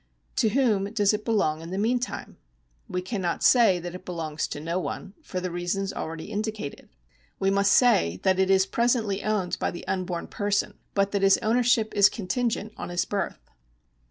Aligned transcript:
To 0.37 0.49
whom 0.49 0.91
does 0.91 1.13
it 1.13 1.23
belong 1.23 1.61
in 1.61 1.69
the 1.69 1.77
meantime? 1.77 2.37
We 2.89 3.03
cannot 3.03 3.43
say 3.43 3.77
that 3.77 3.93
it 3.93 4.03
belongs 4.03 4.47
to 4.47 4.59
no 4.59 4.79
one, 4.79 5.13
for 5.21 5.39
the 5.39 5.51
reasons 5.51 5.93
already 5.93 6.31
indicated. 6.31 6.89
We 7.37 7.51
must 7.51 7.71
say 7.71 8.19
that 8.23 8.39
it 8.39 8.49
is 8.49 8.65
presently 8.65 9.23
owned 9.23 9.59
by 9.59 9.69
the 9.69 9.87
unborn 9.87 10.25
person, 10.25 10.73
but 10.95 11.11
that 11.11 11.21
his 11.21 11.37
ownership 11.43 11.93
is 11.95 12.09
contingent 12.09 12.73
on 12.77 12.89
his 12.89 13.05
birth. 13.05 13.51